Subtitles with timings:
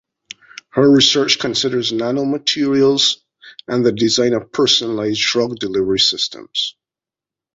[0.69, 3.17] Her research considers nanomaterials
[3.67, 6.75] and the design of personalised drug delivery systems.